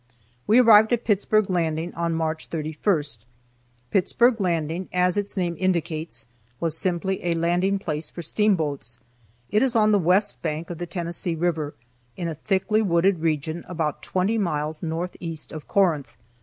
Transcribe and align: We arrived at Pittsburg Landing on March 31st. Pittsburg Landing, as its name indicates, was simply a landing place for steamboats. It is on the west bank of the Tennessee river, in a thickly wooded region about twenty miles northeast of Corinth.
We 0.47 0.59
arrived 0.59 0.91
at 0.93 1.03
Pittsburg 1.03 1.47
Landing 1.47 1.93
on 1.93 2.15
March 2.15 2.49
31st. 2.49 3.19
Pittsburg 3.91 4.41
Landing, 4.41 4.89
as 4.91 5.15
its 5.15 5.37
name 5.37 5.55
indicates, 5.59 6.25
was 6.59 6.75
simply 6.75 7.23
a 7.23 7.35
landing 7.35 7.77
place 7.77 8.09
for 8.09 8.23
steamboats. 8.23 8.99
It 9.51 9.61
is 9.61 9.75
on 9.75 9.91
the 9.91 9.99
west 9.99 10.41
bank 10.41 10.71
of 10.71 10.79
the 10.79 10.87
Tennessee 10.87 11.35
river, 11.35 11.75
in 12.17 12.27
a 12.27 12.33
thickly 12.33 12.81
wooded 12.81 13.19
region 13.19 13.63
about 13.67 14.01
twenty 14.01 14.39
miles 14.39 14.81
northeast 14.81 15.51
of 15.51 15.67
Corinth. 15.67 16.17